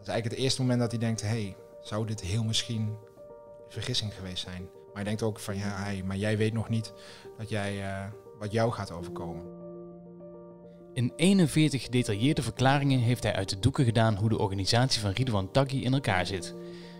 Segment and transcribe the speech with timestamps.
[0.00, 2.96] Is eigenlijk het eerste moment dat hij denkt, hey, zou dit heel misschien
[3.68, 4.62] vergissing geweest zijn?
[4.62, 6.92] Maar hij denkt ook van, ja, maar jij weet nog niet
[7.38, 8.04] dat jij, eh,
[8.38, 9.42] wat jou gaat overkomen.
[10.92, 15.50] In 41 gedetailleerde verklaringen heeft hij uit de doeken gedaan hoe de organisatie van Ridwan
[15.50, 16.54] Taghi in elkaar zit.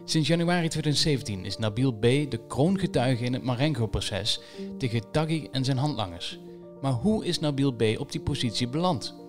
[0.05, 2.03] Sinds januari 2017 is Nabil B.
[2.03, 4.41] de kroongetuige in het Marengo-proces
[4.79, 6.41] tegen Taghi en zijn handlangers.
[6.80, 7.82] Maar hoe is Nabil B.
[7.98, 9.20] op die positie beland?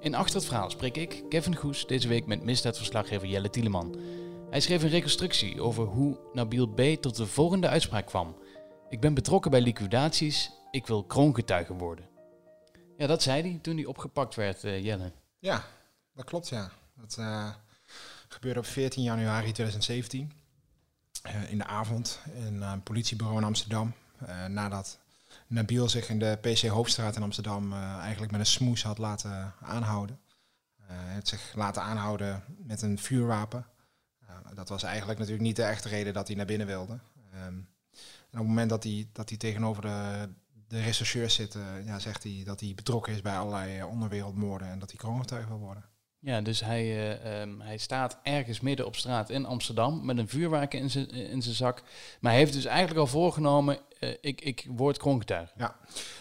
[0.00, 3.96] In Achter het Verhaal spreek ik, Kevin Goes, deze week met misdaadverslaggever Jelle Tieleman.
[4.50, 6.80] Hij schreef een reconstructie over hoe Nabil B.
[6.80, 8.36] tot de volgende uitspraak kwam.
[8.88, 12.08] Ik ben betrokken bij liquidaties, ik wil kroongetuige worden.
[12.96, 15.12] Ja, dat zei hij toen hij opgepakt werd, uh, Jelle.
[15.38, 15.64] Ja,
[16.14, 16.70] dat klopt ja.
[16.94, 17.54] Dat uh,
[18.28, 20.32] gebeurde op 14 januari 2017.
[21.26, 23.92] Uh, in de avond in een politiebureau in Amsterdam.
[24.48, 24.98] nadat
[25.46, 30.20] Nabil zich in de PC Hoofdstraat in Amsterdam eigenlijk met een smoes had laten aanhouden.
[30.82, 33.66] Hij had zich laten aanhouden met een vuurwapen.
[34.54, 36.98] dat was eigenlijk natuurlijk niet de echte reden dat hij naar binnen wilde.
[37.46, 37.68] Um,
[38.30, 40.28] en op het moment dat hij, dat hij tegenover de,
[40.68, 44.78] de rechercheurs zitten, ja, zegt hij dat hij betrokken is bij allerlei eh, onderwereldmoorden en
[44.78, 45.84] dat hij kroongetuige wil worden.
[46.26, 50.28] Ja, dus hij, uh, um, hij staat ergens midden op straat in Amsterdam met een
[50.28, 51.82] vuurwapen in zijn in zijn zak.
[52.20, 55.52] Maar hij heeft dus eigenlijk al voorgenomen, uh, ik, ik word kroongetuige.
[55.56, 55.76] Ja,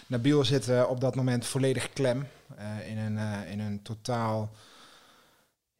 [0.07, 2.27] Nabil zit op dat moment volledig klem
[2.87, 4.49] in, een, in een totaal,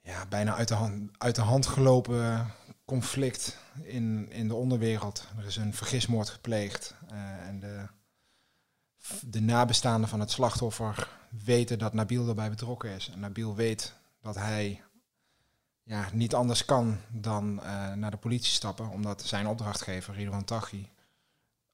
[0.02, 2.52] ja, bijna uit de hand, uit de hand gelopen
[2.86, 5.28] conflict in, in de onderwereld.
[5.38, 6.96] Er is een vergismoord gepleegd
[7.48, 7.88] en de
[9.22, 11.10] de nabestaanden van het slachtoffer
[11.44, 13.10] weten dat Nabil erbij betrokken is.
[13.14, 13.94] En Nabil weet
[14.26, 14.82] dat hij
[15.84, 20.90] ja, niet anders kan dan uh, naar de politie stappen, omdat zijn opdrachtgever, Ridwan Taghi,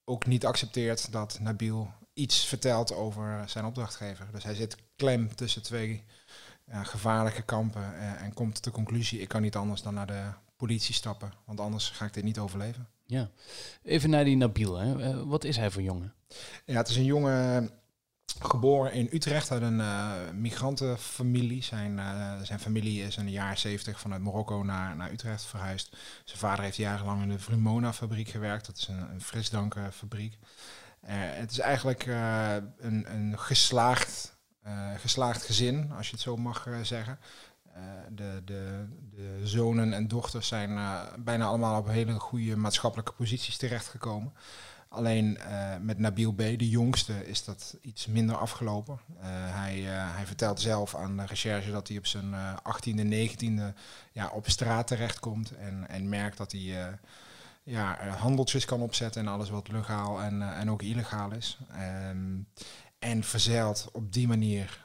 [0.06, 4.28] ook niet accepteert dat Nabil iets vertelt over zijn opdrachtgever.
[4.32, 6.04] Dus hij zit klem tussen twee
[6.66, 10.08] uh, gevaarlijke kampen uh, en komt tot de conclusie, ik kan niet anders dan naar
[10.08, 12.88] de politie stappen, want anders ga ik dit niet overleven.
[13.06, 13.30] Ja,
[13.84, 14.78] even naar die Nabil.
[14.78, 15.26] Hè.
[15.26, 16.14] wat is hij voor jongen?
[16.66, 17.72] Ja, het is een jongen
[18.44, 21.64] geboren in Utrecht uit een uh, migrantenfamilie.
[21.64, 25.98] Zijn, uh, zijn familie is in de jaren 70 vanuit Marokko naar, naar Utrecht verhuisd.
[26.24, 28.66] Zijn vader heeft jarenlang in de Vrumona-fabriek gewerkt.
[28.66, 30.38] Dat is een, een frisdankenfabriek.
[31.04, 32.06] Uh, het is eigenlijk
[32.78, 34.38] een, een geslaagd,
[34.98, 37.20] geslaagd gezin, als je het zo mag zeggen.
[38.10, 40.80] de, de, de zonen en dochters zijn
[41.20, 44.34] bijna allemaal op hele goede maatschappelijke posities terechtgekomen.
[44.94, 49.00] Alleen uh, met Nabil B., de jongste, is dat iets minder afgelopen.
[49.14, 53.74] Uh, hij, uh, hij vertelt zelf aan de recherche dat hij op zijn 18e, 19e
[54.12, 55.52] ja, op straat terechtkomt.
[55.56, 57.00] En, en merkt dat hij
[57.64, 61.60] ja, handeltjes kan opzetten en alles wat legaal en, en ook illegaal is.
[62.10, 62.48] Um,
[63.00, 64.84] en verzeilt op die manier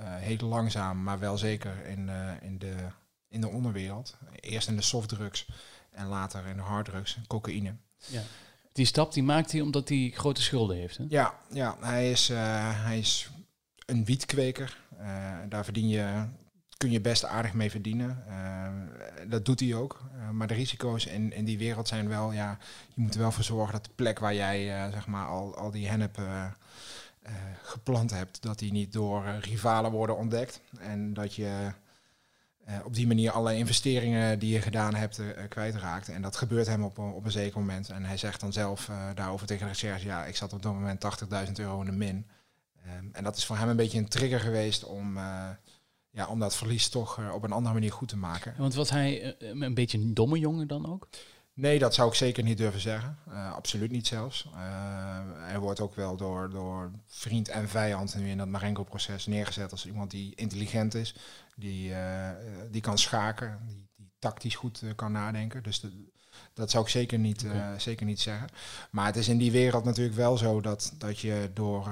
[0.00, 2.10] heel langzaam, maar wel zeker in,
[2.40, 2.74] in, de,
[3.28, 4.16] in de onderwereld.
[4.40, 5.48] Eerst in de softdrugs
[5.90, 7.74] en later in de harddrugs, cocaïne.
[8.06, 8.22] Ja.
[8.78, 10.96] Die stap die maakt hij omdat hij grote schulden heeft.
[10.96, 11.04] Hè?
[11.08, 12.38] Ja, ja hij, is, uh,
[12.84, 13.30] hij is
[13.86, 14.78] een wietkweker.
[15.00, 16.24] Uh, daar verdien je,
[16.76, 18.24] kun je best aardig mee verdienen.
[18.28, 20.02] Uh, dat doet hij ook.
[20.32, 22.58] maar de risico's in, in die wereld zijn wel, ja,
[22.94, 25.70] je moet er wel voor zorgen dat de plek waar jij zeg maar al, al
[25.70, 26.20] die hennep
[27.62, 30.60] geplant hebt, dat die niet door rivalen worden ontdekt.
[30.80, 31.72] En dat je
[32.68, 36.08] uh, op die manier alle investeringen die je gedaan hebt uh, kwijtraakt.
[36.08, 37.90] En dat gebeurt hem op, op een zeker moment.
[37.90, 41.04] En hij zegt dan zelf daarover tegen de recherche, ja, ik zat op dat moment
[41.46, 42.26] 80.000 euro in de min.
[42.98, 45.18] Um, en dat is voor hem een beetje een trigger geweest om,
[46.10, 48.54] ja, om dat verlies toch op een andere manier goed te maken.
[48.58, 51.08] Want was hij een beetje een domme jongen dan ook?
[51.58, 53.18] Nee, dat zou ik zeker niet durven zeggen.
[53.28, 54.46] Uh, absoluut niet zelfs.
[54.54, 54.60] Uh,
[55.34, 59.86] hij wordt ook wel door, door vriend en vijand nu in dat Marengo-proces neergezet als
[59.86, 61.14] iemand die intelligent is,
[61.56, 62.28] die, uh,
[62.70, 65.62] die kan schaken, die, die tactisch goed kan nadenken.
[65.62, 66.10] Dus de,
[66.54, 67.78] dat zou ik zeker niet, okay.
[67.78, 68.48] zeker niet zeggen.
[68.90, 71.88] Maar het is in die wereld natuurlijk wel zo dat, dat je door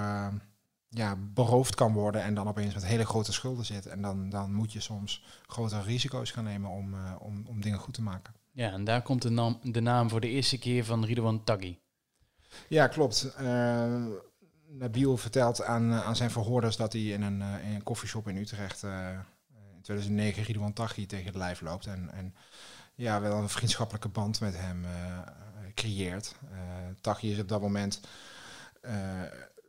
[0.89, 3.87] ja, beroofd kan worden en dan opeens met hele grote schulden zit.
[3.87, 7.95] En dan, dan moet je soms grotere risico's gaan nemen om, om, om dingen goed
[7.95, 8.35] te maken.
[8.57, 11.79] Ja, en daar komt de naam, de naam voor de eerste keer van Ridwan Taghi.
[12.69, 13.35] Ja, klopt.
[13.41, 14.05] Uh,
[14.69, 18.37] Nabil vertelt aan, aan zijn verhoorders dat hij in een, uh, in een koffieshop in
[18.37, 19.11] Utrecht uh,
[19.75, 21.87] in 2009 Ridwan Taghi tegen het lijf loopt.
[21.87, 22.35] En, en
[22.95, 24.85] ja, wel een vriendschappelijke band met hem
[25.75, 26.35] creëert.
[27.01, 28.01] Taghi is op dat moment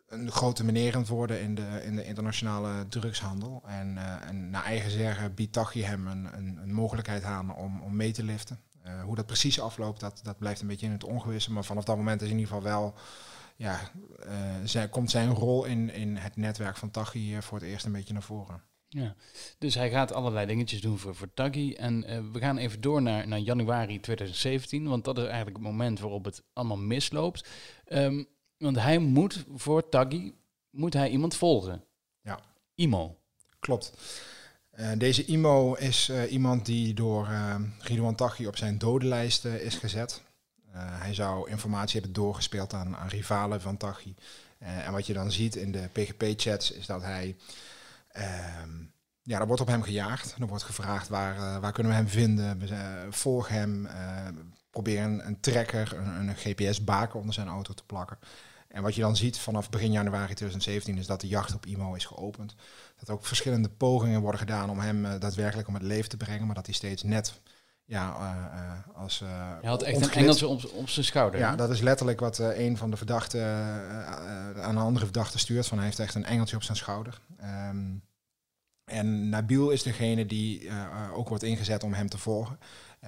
[0.07, 3.63] een grote meneer aan het worden in de, in de internationale drugshandel.
[3.65, 7.95] En, en naar eigen zeggen biedt Taghi hem een, een, een mogelijkheid aan om, om
[7.95, 8.59] mee te liften.
[8.87, 11.51] Uh, hoe dat precies afloopt, dat, dat blijft een beetje in het ongewisse.
[11.51, 12.93] Maar vanaf dat moment is in ieder geval wel,
[13.55, 13.91] ja,
[14.25, 17.91] uh, zij, komt zijn rol in, in het netwerk van Tachi voor het eerst een
[17.91, 18.63] beetje naar voren.
[18.89, 19.15] Ja,
[19.57, 21.73] dus hij gaat allerlei dingetjes doen voor, voor Taggy.
[21.77, 25.65] En eh, we gaan even door naar, naar januari 2017, want dat is eigenlijk het
[25.65, 27.49] moment waarop het allemaal misloopt.
[27.85, 28.23] Ehm,
[28.57, 30.33] want hij moet voor Taggy,
[30.69, 31.83] moet hij iemand volgen.
[32.21, 32.39] Ja.
[32.75, 33.17] Imo.
[33.59, 33.93] Klopt.
[34.79, 39.75] Uh, deze Imo is uh, iemand die door uh, Ridouan Taghi op zijn dodenlijst is
[39.75, 40.21] gezet.
[40.77, 44.13] hij zou informatie hebben doorgespeeld aan, aan rivalen van Taghi.
[44.57, 47.35] en wat je dan ziet in de PGP-chats is dat hij
[48.17, 48.69] Ehm,
[49.21, 50.35] ja, er wordt op hem gejaagd.
[50.39, 52.61] Er wordt gevraagd waar, waar kunnen we hem vinden.
[53.13, 53.87] Volg hem.
[54.69, 58.17] Probeer een, een trekker, een, een GPS-baken onder zijn auto te plakken.
[58.77, 61.93] En wat je dan ziet vanaf begin januari 2017 is dat de jacht op IMO
[61.93, 62.55] is geopend.
[62.99, 66.45] Dat ook verschillende pogingen worden gedaan om hem daadwerkelijk om het leven te brengen.
[66.45, 67.41] Maar dat hij steeds net
[67.85, 69.21] ja, uh, als.
[69.21, 69.29] Uh,
[69.61, 71.39] Hij had echt een Engelse op, op zijn schouder.
[71.39, 73.43] Ja, dat is letterlijk wat een van de verdachten
[74.61, 75.67] aan een andere verdachte stuurt.
[75.67, 77.21] Van hij heeft echt een engeltje op zijn schouder.
[77.69, 78.03] Um,
[78.85, 80.69] en Nabil is degene die
[81.13, 82.59] ook wordt ingezet om hem te volgen.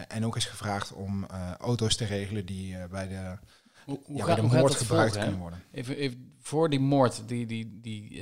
[0.08, 1.26] en ook is gevraagd om
[1.60, 3.38] auto's te regelen die bij de,
[3.90, 5.64] hoe, hoe ja, gaat, de moord gebruikt kunnen worden.
[5.72, 8.22] Even, even, voor die moord die, die, die,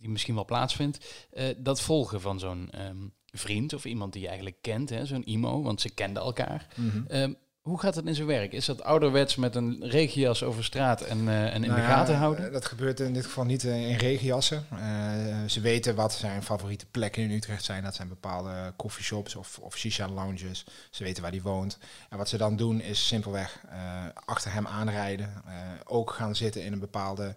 [0.00, 1.26] die misschien wel plaatsvindt,
[1.56, 5.80] dat volgen van zo'n um, vriend of iemand die je eigenlijk kent, zo'n imo, want
[5.80, 6.66] ze kenden elkaar.
[6.76, 7.36] Mm -hmm.
[7.62, 8.52] Hoe gaat het in zijn werk?
[8.52, 12.16] Is dat ouderwets met een regenjas over straat en, uh, en in nou de gaten
[12.16, 12.46] houden?
[12.46, 14.66] Eh, dat gebeurt in dit geval niet in regenjassen.
[14.72, 14.78] Uh,
[15.46, 17.82] ze weten wat zijn favoriete plekken in Utrecht zijn.
[17.82, 20.64] Dat zijn bepaalde coffeeshops of, of shisha-lounges.
[20.90, 21.78] Ze weten waar hij woont.
[22.08, 25.32] En wat ze dan doen is simpelweg uh, achter hem aanrijden.
[25.84, 27.34] ook gaan zitten in een bepaalde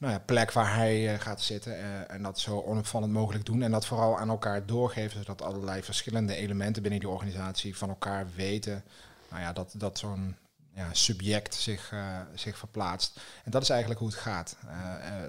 [0.00, 1.72] nou ja, plek waar hij uh, gaat zitten.
[1.72, 3.62] Uh, en dat zo onopvallend mogelijk doen.
[3.62, 8.26] En dat vooral aan elkaar doorgeven, zodat allerlei verschillende elementen binnen die organisatie van elkaar
[8.36, 8.84] weten.
[9.30, 10.36] Nou ja, dat, dat zo'n
[10.74, 13.20] ja, subject zich, uh, zich verplaatst.
[13.44, 14.56] En dat is eigenlijk hoe het gaat.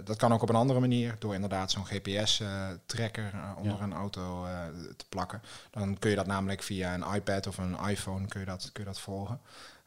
[0.03, 4.45] dat kan ook op een andere manier, door inderdaad zo'n GPS-tracker onder een auto
[4.98, 5.42] te plakken.
[5.71, 8.83] Dan kun je dat namelijk via een iPad of een iPhone kun je dat, kun
[8.83, 9.39] je dat volgen.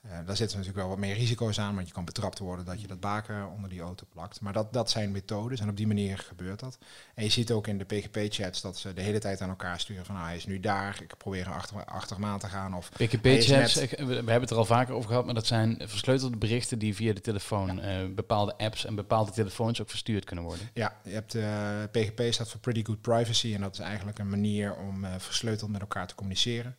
[0.06, 2.80] Uh, daar zitten natuurlijk wel wat meer risico's aan, want je kan betrapt worden dat
[2.80, 4.40] je dat baken onder die auto plakt.
[4.40, 6.78] Maar dat, dat zijn methodes en op die manier gebeurt dat.
[7.14, 10.04] En je ziet ook in de PGP-chats dat ze de hele tijd aan elkaar sturen
[10.04, 12.74] van ah, hij is nu daar, ik probeer achter, achter aan te gaan.
[12.74, 16.78] Of PGP-chats, we hebben het er al vaker over gehad, maar dat zijn versleutelde berichten
[16.78, 18.02] die via de telefoon, ja.
[18.02, 20.68] uh, bepaalde apps en bepaalde telefoons ook verstuurd kunnen worden.
[20.74, 24.28] Ja, je hebt uh, PGP staat voor Pretty Good Privacy en dat is eigenlijk een
[24.28, 26.76] manier om versleuteld met elkaar te communiceren.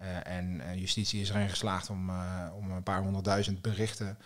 [0.00, 4.18] Uh, en uh, justitie is erin geslaagd om, uh, om een paar honderdduizend berichten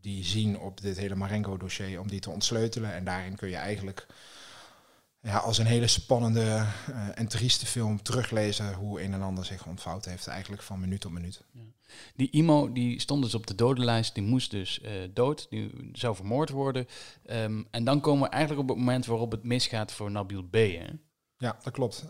[0.00, 2.94] die zien op dit hele Marengo-dossier, om die te ontsleutelen.
[2.94, 4.06] En daarin kun je eigenlijk
[5.20, 6.66] ja, als een hele spannende
[7.14, 11.12] en trieste film teruglezen hoe een en ander zich ontvouwd heeft, eigenlijk van minuut tot
[11.12, 11.44] minuut.
[11.52, 11.60] Ja.
[12.14, 14.80] Die Imo die stond dus op de dodenlijst, die moest dus
[15.12, 16.88] dood, die zou vermoord worden.
[17.30, 20.54] Um, en dan komen we eigenlijk op het moment waarop het misgaat voor Nabil B.
[20.54, 20.88] Hè?
[21.38, 22.04] Ja, dat klopt.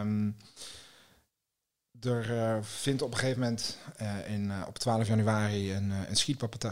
[0.00, 0.36] Um,
[2.04, 6.16] er uh, vindt op een gegeven moment uh, in, uh, op 12 januari een, een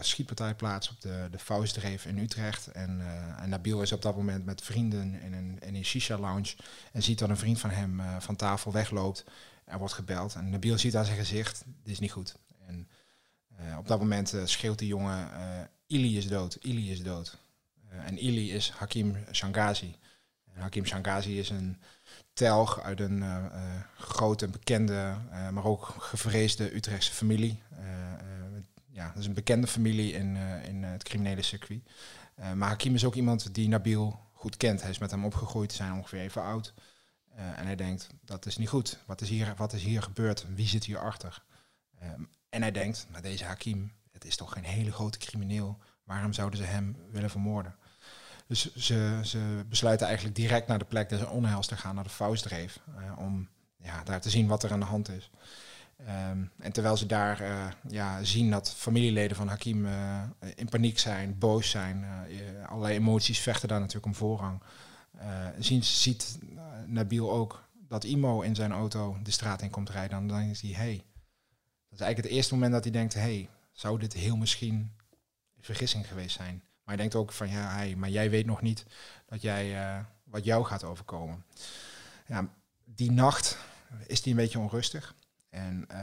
[0.01, 2.67] schietpartij, plaats op de, de Faustdreef in Utrecht.
[2.67, 3.01] En,
[3.37, 6.55] en Nabil is op dat moment met vrienden in een, in een shisha-lounge
[6.91, 9.23] en ziet dat een vriend van hem van tafel wegloopt.
[9.65, 12.35] Er wordt gebeld en Nabil ziet aan zijn gezicht, dit is niet goed.
[12.67, 12.87] En
[13.77, 15.29] op dat moment schreeuwt de jongen,
[15.87, 17.37] Ili is dood, Ili is dood.
[18.05, 19.95] en Ili is Hakim Shangazi.
[20.53, 21.77] En Hakim Shangazi is een
[22.39, 23.45] telg uit een uh,
[23.97, 27.61] grote, bekende, uh, maar ook gevreesde Utrechtse familie.
[28.91, 30.35] ja, dat is een bekende familie in,
[30.67, 31.81] in het criminele circuit.
[32.55, 34.81] maar Hakim is ook iemand die Nabil goed kent.
[34.81, 36.73] Hij is met hem opgegroeid, zijn ongeveer even oud.
[37.35, 38.99] en hij denkt, dat is niet goed.
[39.05, 40.45] Wat is hier, wat is hier gebeurd?
[40.55, 41.43] Wie zit hier achter?
[42.49, 45.77] en hij denkt, maar deze Hakim, het is toch geen hele grote crimineel.
[46.03, 47.75] Waarom zouden ze hem willen vermoorden?
[48.49, 52.09] Dus ze, ze besluiten eigenlijk direct naar de plek des onheils te gaan, naar de
[52.09, 55.29] Faustdreef, uh, om ja, daar te zien wat er aan de hand is.
[56.31, 60.21] Um, en terwijl ze daar uh, ja, zien dat familieleden van Hakim uh,
[60.55, 62.05] in paniek zijn, boos zijn,
[62.67, 64.61] allerlei emoties vechten daar natuurlijk om voorrang.
[65.59, 66.39] zien, ziet
[66.85, 70.17] Nabil ook dat Imo in zijn auto de straat in komt rijden.
[70.17, 73.49] En dan denkt hij, hey, dat is eigenlijk het eerste moment dat hij denkt, hey,
[73.71, 74.75] zou dit heel misschien
[75.55, 76.63] een vergissing geweest zijn?
[76.89, 78.85] Maar hij denkt ook van ja, hij, maar jij weet nog niet
[79.25, 81.45] dat jij, uh, wat jou gaat overkomen.
[82.25, 82.49] Ja,
[82.85, 83.57] die nacht
[84.07, 85.15] is hij een beetje onrustig.
[85.49, 85.97] En uh,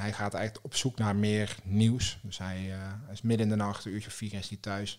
[0.00, 2.18] hij gaat eigenlijk op zoek naar meer nieuws.
[2.22, 4.98] Dus hij uh, is midden in de nacht, een uurtje vier is hij thuis.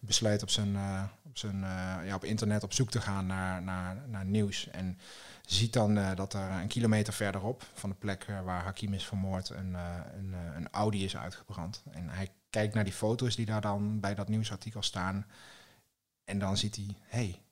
[0.00, 0.76] Besluit op, zijn,
[1.24, 1.60] op, zijn,
[2.04, 4.68] ja, op internet op zoek te gaan naar, naar, naar nieuws.
[4.68, 4.98] En
[5.46, 9.74] ziet dan dat er een kilometer verderop van de plek waar Hakim is vermoord een,
[10.14, 11.82] een, een Audi is uitgebrand.
[11.90, 15.26] En hij kijkt naar die foto's die daar dan bij dat nieuwsartikel staan.
[16.24, 17.42] En dan ziet hij, hé, hey,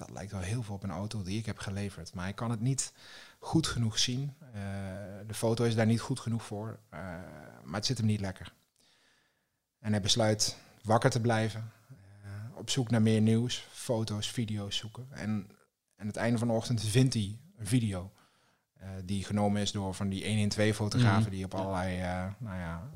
[0.00, 2.14] dat lijkt wel heel veel op een auto die ik heb geleverd.
[2.14, 2.92] Maar hij kan het niet
[3.38, 4.34] goed genoeg zien.
[4.52, 4.62] Eh,
[5.26, 6.78] de foto is daar niet goed genoeg voor.
[6.94, 7.00] Uh,
[7.64, 8.52] maar het zit hem niet lekker.
[9.78, 11.72] En hij besluit wakker te blijven.
[11.90, 13.66] Uh, op zoek naar meer nieuws.
[13.70, 15.06] Foto's, video's zoeken.
[15.10, 15.50] En
[15.96, 18.12] aan het einde van de ochtend vindt hij een video.
[19.04, 21.22] die genomen is door van die 1 in 2 fotografen.
[21.22, 21.30] Mm.
[21.30, 21.98] Die op allerlei
[22.38, 22.90] nou ja,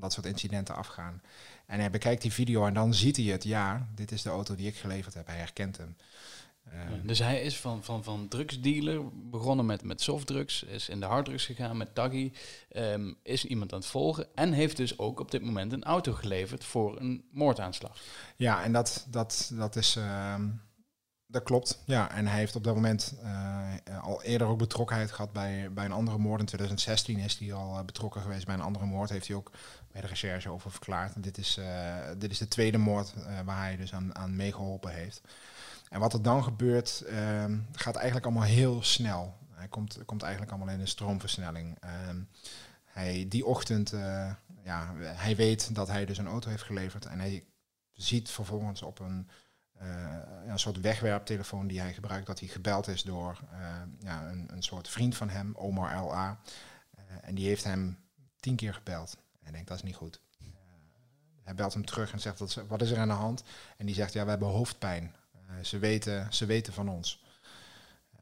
[0.00, 1.22] van dat soort incidenten afgaan.
[1.66, 3.44] En hij bekijkt die video en dan ziet hij het.
[3.44, 5.26] Ja, dit is de auto die ik geleverd heb.
[5.26, 5.96] Hij herkent hem.
[6.92, 11.06] Um, dus hij is van, van, van drugsdealer begonnen met, met softdrugs, is in de
[11.06, 12.32] harddrugs gegaan met Taggy,
[12.76, 16.12] um, is iemand aan het volgen en heeft dus ook op dit moment een auto
[16.12, 17.98] geleverd voor een moordaanslag.
[18.36, 19.96] Ja, en dat, dat, dat is...
[19.96, 20.68] Um,
[21.30, 22.10] dat klopt, ja.
[22.10, 25.92] En hij heeft op dat moment uh, al eerder ook betrokkenheid gehad bij, bij een
[25.92, 26.40] andere moord.
[26.40, 29.10] In 2016 is hij al uh, betrokken geweest bij een andere moord.
[29.10, 29.50] Heeft hij ook
[29.92, 31.22] bij de recherche over verklaard.
[31.22, 35.20] Dit is, uh, dit is de tweede moord waar hij dus aan, aan meegeholpen heeft.
[35.88, 39.36] En wat er dan gebeurt, ehm, gaat eigenlijk allemaal heel snel.
[39.50, 41.76] Hij komt, komt eigenlijk allemaal in een stroomversnelling.
[41.80, 42.20] Ehm,
[42.84, 43.90] hij, die ochtend,
[44.64, 47.06] ja, hij weet dat hij dus een auto heeft geleverd.
[47.06, 47.44] En hij
[47.92, 49.28] ziet vervolgens op een
[50.50, 53.58] een soort wegwerptelefoon die hij gebruikt, dat hij gebeld is door uh,
[54.00, 56.40] ja, een, een, soort vriend van hem, Omar L.A.
[56.98, 57.98] Uh, en die heeft hem
[58.40, 59.12] tien keer gebeld.
[59.14, 60.20] En hij denkt, dat is niet goed.
[61.42, 63.42] hij belt hem terug en zegt, dat, wat is er aan de hand?
[63.76, 65.14] En die zegt, ja, we hebben hoofdpijn.
[65.62, 67.24] ze, weten, ze weten van ons.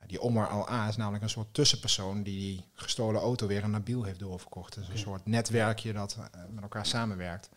[0.07, 0.89] die Omar L.A.
[0.89, 4.75] is namelijk een soort tussenpersoon die die gestolen auto weer aan Nabil heeft doorverkocht.
[4.75, 6.17] Dus een soort netwerkje dat
[6.51, 7.51] met elkaar samenwerkt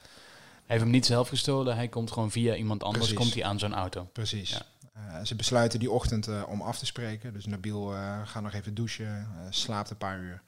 [0.65, 3.73] heeft hem niet zelf gestolen, hij komt gewoon via iemand anders komt hij aan zo'n
[3.73, 4.09] auto.
[4.13, 4.49] Precies.
[4.49, 4.61] Ja.
[4.97, 7.33] Uh, ze besluiten die ochtend uh, om af te spreken.
[7.33, 10.41] Dus Nabil uh, gaat nog even douchen, slaapt een paar uur.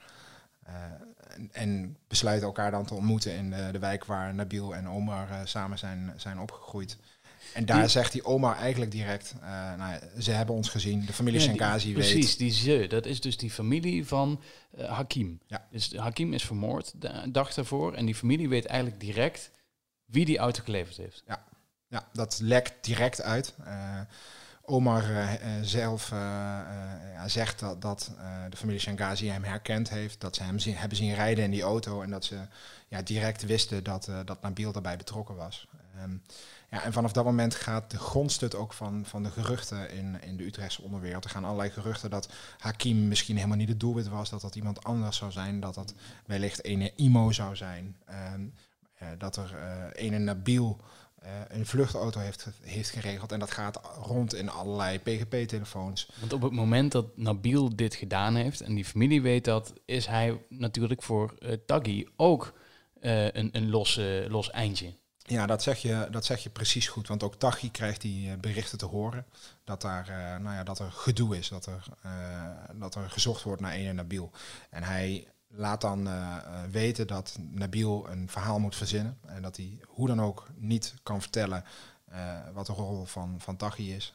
[0.64, 5.28] En, en, besluiten elkaar dan te ontmoeten in de, de wijk waar Nabil en Omar
[5.44, 6.98] samen zijn, zijn opgegroeid.
[7.54, 9.36] En daar zegt die oma eigenlijk direct,
[9.78, 11.94] nou, ze hebben ons gezien, de familie ja, weet.
[11.94, 14.42] Precies, die ze, dat is dus die familie van
[14.78, 15.40] Hakim.
[15.48, 15.68] Ja.
[15.72, 19.52] Dus Hakim is vermoord de dag daarvoor en die familie weet eigenlijk direct
[20.14, 21.24] wie die auto geleverd heeft.
[21.28, 21.44] Ja,
[21.88, 23.54] ja dat lekt direct uit.
[23.68, 24.00] Uh,
[24.66, 26.60] Omar uh, zelf uh,
[27.26, 28.12] zegt dat, dat
[28.50, 31.62] de familie Shangazi hem herkend heeft, dat ze hem zien, hebben zien rijden in die
[31.62, 32.40] auto en dat ze
[32.88, 35.68] ja, direct wisten dat, dat Nabil daarbij betrokken was.
[36.02, 36.22] Um,
[36.74, 40.38] ja, en vanaf dat moment gaat de grondstut ook van, van de geruchten in, in
[40.38, 41.24] de Utrechtse onderwereld.
[41.24, 44.84] Er gaan allerlei geruchten dat Hakim misschien helemaal niet het doelwit was, dat dat iemand
[44.84, 45.94] anders zou zijn, dat dat
[46.26, 47.96] wellicht een Imo zou zijn.
[48.10, 48.64] Um, eh,
[49.18, 50.80] dat er uh, een Nabil
[51.24, 53.32] uh, een vluchtauto heeft, heeft geregeld.
[53.32, 56.10] En dat gaat rond in allerlei PGP-telefoons.
[56.20, 60.06] Want op het moment dat Nabil dit gedaan heeft en die familie weet dat, is
[60.06, 62.54] hij natuurlijk voor uh, Taggy ook
[63.00, 64.94] een, een los, los eindje.
[65.18, 67.08] Ja, dat zeg, je, dat zeg je precies goed.
[67.08, 69.26] Want ook Taggy krijgt die berichten te horen
[69.64, 70.08] dat, daar,
[70.42, 71.84] nou ja, dat er gedoe is, dat er,
[72.76, 74.32] dat er gezocht wordt naar een Nabil.
[74.70, 76.38] En hij laat dan uh,
[76.72, 79.18] weten dat Nabil een verhaal moet verzinnen.
[79.26, 81.64] En dat hij hoe dan ook niet kan vertellen
[82.12, 84.14] uh, wat de rol van, van Taghi is.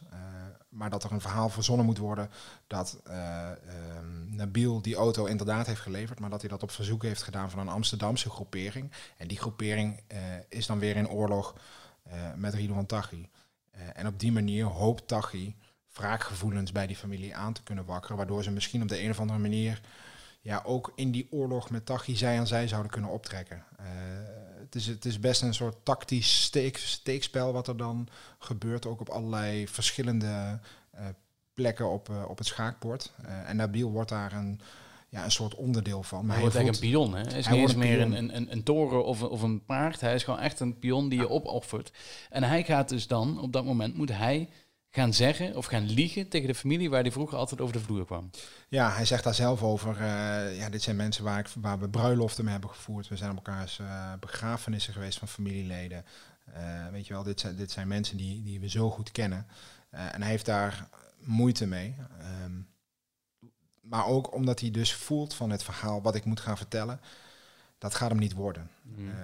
[0.69, 2.31] Maar dat er een verhaal verzonnen moet worden
[2.67, 6.21] dat um, Nabil die auto inderdaad heeft geleverd.
[6.21, 8.93] Maar dat hij dat op verzoek heeft gedaan van een Amsterdamse groepering.
[9.17, 10.01] En die groepering
[10.49, 11.55] is dan weer in oorlog
[12.37, 13.29] met Ridwan Taghi.
[13.95, 15.57] en op die manier hoopt Taghi
[15.93, 18.17] wraakgevoelens bij die familie aan te kunnen wakkeren.
[18.17, 19.81] Waardoor ze misschien op de een of andere manier
[20.41, 23.65] ja, ook in die oorlog met Tachi zij aan zij zouden kunnen optrekken.
[23.81, 23.87] Uh,
[24.59, 29.01] het, is, het is best een soort tactisch steek, steekspel wat er dan gebeurt, ook
[29.01, 30.61] op allerlei verschillende
[30.95, 31.01] uh,
[31.55, 33.13] plekken op, uh, op het schaakbord.
[33.23, 34.61] en Nabil wordt daar een,
[35.09, 36.27] ja, een soort onderdeel van.
[36.27, 37.23] Maar hij, wordt eigenlijk een pion, hè?
[37.23, 40.01] Hij is niet eens meer een, een, een, toren of, of een paard.
[40.01, 41.93] Hij is gewoon echt een pion die je opoffert.
[42.31, 44.49] En hij gaat dus dan, op dat moment moet hij
[44.91, 48.05] gaan zeggen of gaan liegen tegen de familie waar hij vroeger altijd over de vloer
[48.05, 48.31] kwam.
[48.69, 49.93] Ja, hij zegt daar zelf over.
[49.93, 53.09] Uh, ja, dit zijn mensen waar, ik, waar we bruiloften mee hebben gevoerd.
[53.09, 56.05] We zijn op elkaars uh, begrafenissen geweest van familieleden.
[56.49, 59.47] Uh, weet je wel, dit zijn, dit zijn mensen die, die we zo goed kennen.
[59.91, 61.95] en hij heeft daar moeite mee.
[62.45, 62.69] Um,
[63.81, 67.01] maar ook omdat hij dus voelt van het verhaal wat ik moet gaan vertellen
[67.79, 68.71] dat gaat hem niet worden.
[68.83, 69.09] Mm.
[69.09, 69.15] Uh,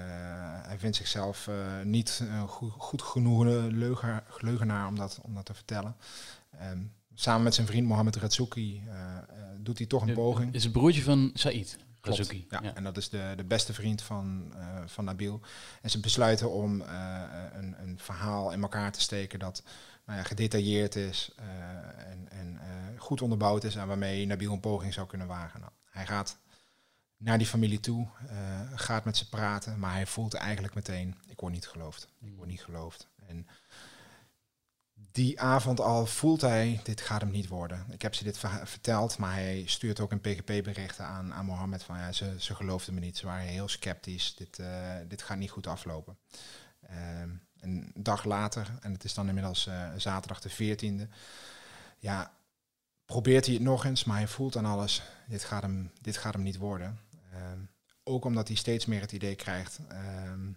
[0.62, 5.44] hij vindt zichzelf uh, niet uh, goed, goed, genoeg leugen, leugenaar om dat, om dat
[5.44, 5.96] te vertellen.
[6.62, 8.82] Um, samen met zijn vriend Mohammed Razouki
[9.58, 10.54] doet hij toch een poging.
[10.54, 11.78] Is het broertje van Said.
[12.00, 12.46] Razouki.
[12.50, 14.54] Ja, ja, en dat is de, de beste vriend van,
[14.86, 15.40] van Nabil.
[15.82, 19.62] En ze besluiten om een, een verhaal in elkaar te steken dat
[20.06, 21.30] nou ja, gedetailleerd is
[21.96, 22.60] en, en
[22.98, 25.60] goed onderbouwd is en waarmee Nabil een poging zou kunnen wagen.
[25.60, 26.38] Nou, hij gaat
[27.24, 31.40] naar die familie toe, uh, gaat met ze praten, maar hij voelt eigenlijk meteen, ik
[31.40, 32.08] word niet geloofd.
[32.20, 33.08] Ik word niet geloofd.
[33.26, 33.46] En
[34.94, 37.86] die avond al voelt hij, dit gaat hem niet worden.
[37.90, 41.98] Ik heb ze dit verteld, maar hij stuurt ook een PGP-berichten aan, aan Mohammed van
[41.98, 43.16] ja, ze, ze geloofden me niet.
[43.16, 44.34] Ze waren heel sceptisch.
[44.34, 46.16] Dit, uh, dit gaat niet goed aflopen.
[46.80, 47.28] Ehm,
[47.60, 51.08] een dag later, en het is dan inmiddels uh, zaterdag de 14e,
[51.98, 52.32] ja,
[53.04, 56.34] probeert hij het nog eens, maar hij voelt aan alles, dit gaat hem, dit gaat
[56.34, 56.98] hem niet worden.
[57.34, 57.58] Ehm,
[58.02, 60.52] ook omdat hij steeds meer het idee krijgt, ehm,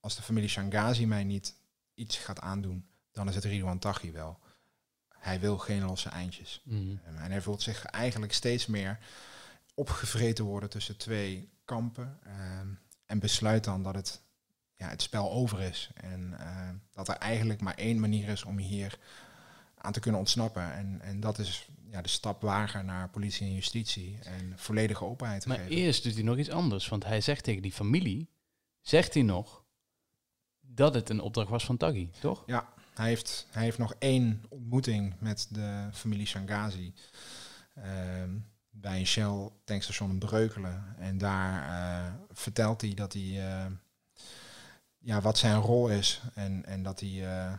[0.00, 1.54] als de familie Shangazi mij niet
[1.94, 4.38] iets gaat aandoen, dan is het Ridwan Taghi wel.
[5.08, 6.62] Hij wil geen losse eindjes.
[6.64, 6.96] Mhm.
[7.04, 8.98] En hij voelt zich eigenlijk steeds meer
[9.74, 12.18] opgevreten worden tussen twee kampen.
[12.22, 12.68] Ehm,
[13.06, 14.22] en besluit dan dat het,
[14.76, 15.90] ja, het spel over is.
[15.94, 18.98] En uh, dat er eigenlijk maar één manier is om hier
[19.80, 20.72] aan te kunnen ontsnappen.
[20.72, 25.40] En, en dat is ja, de stap wagen naar politie en justitie en volledige openheid
[25.40, 25.72] te maar geven.
[25.72, 28.30] Maar eerst doet hij nog iets anders, want hij zegt tegen die familie,
[28.80, 29.64] zegt hij nog
[30.60, 32.42] dat het een opdracht was van Taghi, toch?
[32.46, 36.94] Ja, hij heeft, hij heeft nog één ontmoeting met de familie Shangazi.
[37.74, 38.30] Ehm,
[38.70, 40.94] bij een Shell tankstation in Breukelen.
[40.98, 43.66] En daar uh, vertelt hij dat hij uh,
[44.98, 46.20] ja, wat zijn rol is.
[46.34, 47.52] En, en, dat hij, uh,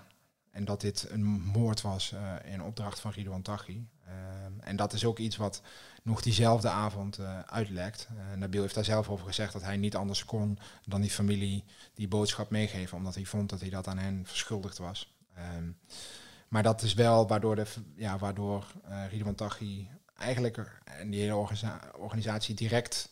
[0.52, 3.88] en dat dit een moord was in opdracht van Ridwan Taghi.
[4.06, 5.62] Ehm, en dat is ook iets wat
[6.04, 8.08] nog diezelfde avond uitlekt.
[8.36, 12.08] Nabil heeft daar zelf over gezegd dat hij niet anders kon dan die familie die
[12.08, 12.98] boodschap meegeven.
[12.98, 15.16] Omdat hij vond dat hij dat aan hen verschuldigd was.
[15.58, 15.78] Um,
[16.48, 17.66] maar dat is wel waardoor, de,
[17.96, 18.66] ja, waardoor
[19.10, 23.10] Ridwan Taghi eigenlijk en die hele organisa organisatie direct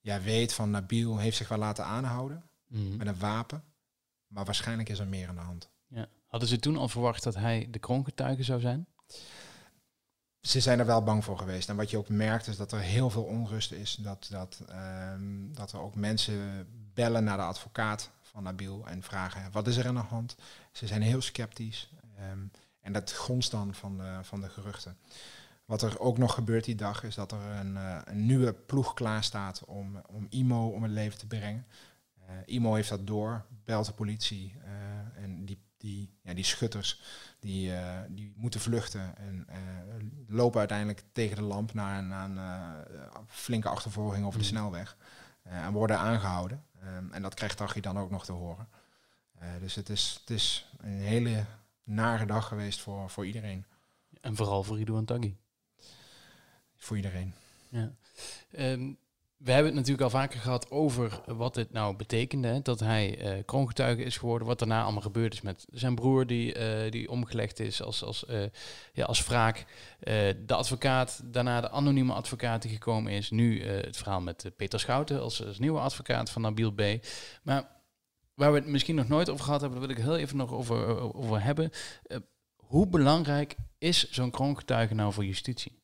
[0.00, 2.96] ja, weet van Nabil heeft zich wel laten aanhouden Mhm.
[2.96, 3.64] met een wapen.
[4.26, 5.70] Maar waarschijnlijk is er meer aan de hand.
[6.34, 8.86] Hadden ze toen al verwacht dat hij de kroongetuige zou zijn?
[10.40, 11.68] Ze zijn er wel bang voor geweest.
[11.68, 13.94] En wat je ook merkt is dat er heel veel onrust is.
[13.94, 14.64] Dat, dat,
[15.12, 19.76] um, dat er ook mensen bellen naar de advocaat van Nabil en vragen wat is
[19.76, 20.36] er aan de hand.
[20.72, 21.90] Ze zijn heel sceptisch.
[22.30, 22.50] Um,
[22.80, 24.96] en dat gonst dan van de, van de geruchten.
[25.64, 28.94] Wat er ook nog gebeurt die dag is dat er een, uh, een nieuwe ploeg
[28.94, 31.66] klaar staat om, om IMO om het leven te brengen.
[32.18, 37.00] Uh, IMO heeft dat door, belt de politie uh, en die, die, ja, die schutters
[37.40, 37.72] die,
[38.08, 39.46] die moeten vluchten en
[40.28, 44.50] lopen uiteindelijk tegen de lamp naar een, naar een flinke achtervolging over de Mm.
[44.50, 44.96] snelweg
[45.42, 46.64] en worden aangehouden.
[46.84, 48.68] Um, en dat krijgt Taghi dan ook nog te horen.
[49.60, 51.44] dus het is, het is een hele
[51.82, 53.64] nare dag geweest voor, voor iedereen.
[54.20, 55.36] En vooral voor Ridouan Taghi.
[56.76, 57.34] Voor iedereen.
[57.68, 57.92] Ja.
[58.58, 58.98] Um,
[59.44, 62.62] we hebben het natuurlijk al vaker gehad over wat dit nou betekende.
[62.62, 64.46] Dat hij uh, kroongetuige is geworden.
[64.46, 68.24] Wat daarna allemaal gebeurd is met zijn broer die, uh, die omgelegd is als, als,
[68.30, 68.42] uh,
[68.92, 69.64] ja, als wraak.
[70.46, 73.30] De advocaat, daarna de anonieme advocaat die gekomen is.
[73.30, 76.82] Nu het verhaal met Peter Schouten als, als nieuwe advocaat van Nabil B.
[77.42, 77.68] Maar
[78.34, 80.52] waar we het misschien nog nooit over gehad hebben, daar wil ik heel even nog
[80.52, 81.70] over, over hebben.
[82.56, 85.83] Hoe belangrijk is zo'n kroongetuige nou voor justitie?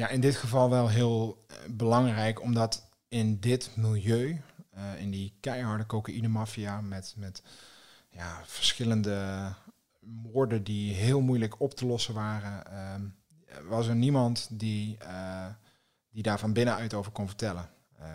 [0.00, 4.42] Ja, in dit geval wel heel uh, belangrijk, omdat in dit milieu,
[4.74, 7.42] uh, in die keiharde cocaïne-maffia met, met
[8.10, 9.48] ja, verschillende
[10.00, 15.46] moorden die heel moeilijk op te lossen waren, uh, was er niemand die, uh,
[16.10, 17.68] die daar van binnenuit over kon vertellen.
[18.00, 18.06] Uh,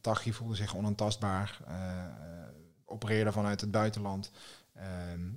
[0.00, 2.04] Taghi voelde zich onaantastbaar, uh,
[2.84, 4.30] opereerde vanuit het buitenland,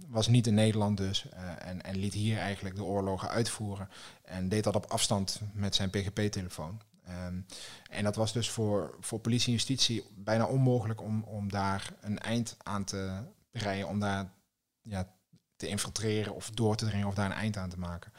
[0.08, 3.90] was niet in Nederland dus en, en liet hier eigenlijk de oorlogen uitvoeren
[4.24, 6.82] en deed dat op afstand met zijn PGP-telefoon.
[7.10, 7.46] Um,
[7.90, 12.20] en dat was dus voor, voor politie en justitie bijna onmogelijk om, om daar een
[12.20, 14.32] eind aan te breien, om daar
[14.82, 15.14] ja,
[15.56, 18.12] te infiltreren of door te dringen of daar een eind aan te maken.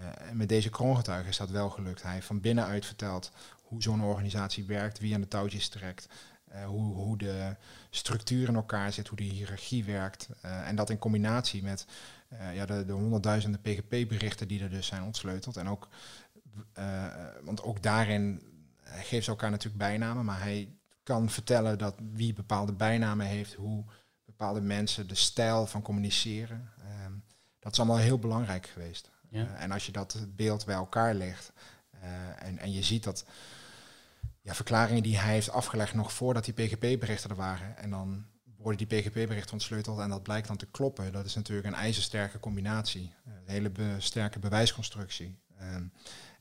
[0.00, 2.02] Uh, en met deze kroongetuige is dat wel gelukt.
[2.02, 3.30] Hij heeft van binnenuit verteld
[3.62, 6.08] hoe zo'n organisatie werkt, wie aan de touwtjes trekt,
[6.52, 7.56] uh, hoe, hoe de
[7.90, 10.28] structuur in elkaar zit, hoe de hiërarchie werkt.
[10.44, 11.86] Uh, en dat in combinatie met
[12.32, 15.56] uh, ja, de, de honderdduizenden PGP-berichten die er dus zijn ontsleuteld.
[15.56, 15.88] En ook,
[17.42, 18.42] want ook daarin
[18.82, 20.68] geeft ze elkaar natuurlijk bijnamen, maar hij
[21.02, 23.84] kan vertellen dat wie bepaalde bijnamen heeft, hoe
[24.24, 26.70] bepaalde mensen de stijl van communiceren.
[27.06, 27.22] Um,
[27.58, 29.10] dat is allemaal heel belangrijk geweest.
[29.28, 29.54] Ja.
[29.54, 31.52] En als je dat beeld bij elkaar legt
[32.38, 33.24] en, en je ziet dat
[34.48, 38.24] ja, verklaringen die hij heeft afgelegd nog voordat die PGP-berichten er waren en dan
[38.56, 41.12] worden die PGP-berichten ontsleuteld en dat blijkt dan te kloppen.
[41.12, 43.12] Dat is natuurlijk een ijzersterke combinatie.
[43.24, 45.38] Een hele be sterke bewijsconstructie.
[45.62, 45.92] Um,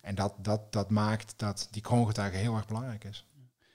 [0.02, 3.26] en dat, dat, dat maakt dat die kroongetuige heel erg belangrijk is.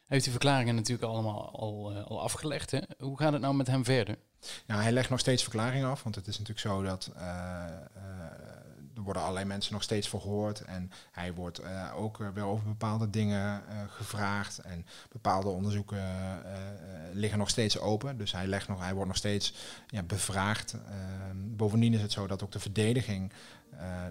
[0.07, 2.71] Heeft die verklaringen natuurlijk allemaal al, uh, al afgelegd.
[2.71, 2.81] Hè?
[2.99, 4.18] Hoe gaat het nou met hem verder?
[4.66, 7.25] Nou, hij legt nog steeds verklaringen af, want het is natuurlijk zo dat uh, uh,
[7.97, 8.62] de
[9.03, 10.61] er worden allerlei mensen nog steeds verhoord.
[10.61, 11.62] En hij wordt
[11.97, 14.59] ook weer over bepaalde dingen gevraagd.
[14.59, 16.03] En bepaalde onderzoeken
[17.12, 18.19] liggen nog steeds open.
[18.19, 19.55] Dus hij, legt nog, hij wordt nog steeds
[19.87, 20.73] ja, bevraagd.
[20.73, 23.33] Ehm, bovendien is het zo dat ook de verdediging,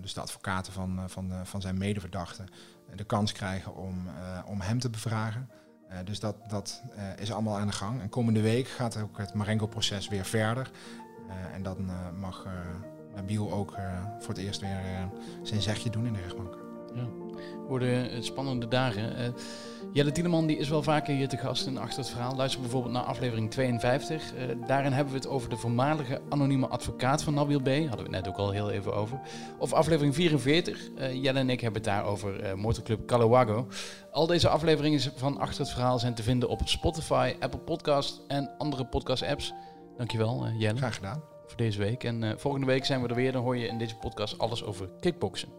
[0.02, 2.48] dus de advocaten van, van, van zijn medeverdachten,
[2.96, 4.10] de kans krijgen om,
[4.46, 5.50] om hem te bevragen.
[6.04, 6.82] Dus dat, dat
[7.18, 8.02] is allemaal aan de gang.
[8.02, 10.72] En komende week gaat ook het Marengo-proces weer verder.
[11.54, 12.46] En dan mag
[13.16, 13.76] Nabil ook
[14.20, 15.10] voor het eerst weer
[15.44, 16.58] zijn zegje doen in de rechtbank.
[16.96, 17.08] Ja,
[17.68, 19.34] worden spannende dagen.
[19.94, 22.36] Jelle Tieleman die is wel vaker hier te gast in Achter het Verhaal.
[22.36, 24.34] Luister bijvoorbeeld naar aflevering 52.
[24.34, 27.68] Uh, daarin hebben we het over de voormalige anonieme advocaat van Nabil B.
[27.68, 29.20] Hadden we het net ook al heel even over.
[29.58, 30.90] Of aflevering 44.
[30.90, 33.68] Uh, Jelle en ik hebben het daar over uh, motorclub Calawago.
[34.12, 38.58] Al deze afleveringen van Achter het Verhaal zijn te vinden op Spotify, Apple Podcast en
[38.58, 39.54] andere podcast apps.
[39.98, 40.78] Dankjewel Jelle.
[40.78, 41.41] Graag gedaan.
[41.52, 42.04] Voor deze week.
[42.04, 43.32] En volgende week zijn we er weer.
[43.32, 45.50] Dan hoor je in deze podcast alles over kickboksen.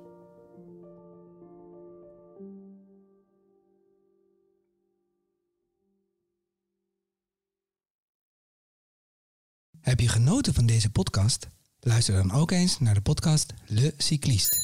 [9.81, 11.49] Heb je genoten van deze podcast?
[11.81, 14.57] Luister dan ook eens naar de podcast Le Cycliste.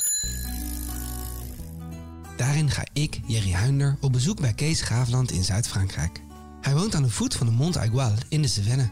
[2.36, 6.20] Daarin ga ik, Jerry Huinder, op bezoek bij Kees Graafland in Zuid-Frankrijk.
[6.60, 8.88] Hij woont aan de voet van de Mont Aigual in de Cevennes.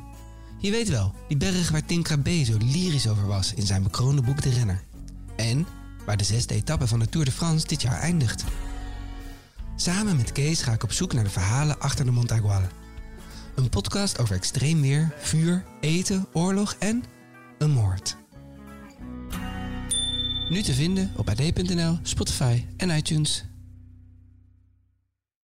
[0.58, 4.22] Je weet wel, die berg waar Tim Crabbe zo lyrisch over was in zijn bekroonde
[4.22, 4.82] boek De Renner.
[5.36, 5.66] En
[6.04, 8.44] waar de zesde etappe van de Tour de France dit jaar eindigt.
[9.76, 12.62] Samen met Kees ga ik op zoek naar de verhalen achter de Mont Aigual
[13.56, 17.04] een podcast over extreem weer, vuur, eten, oorlog en
[17.58, 18.16] een moord.
[20.48, 23.44] Nu te vinden op ad.nl, Spotify en iTunes.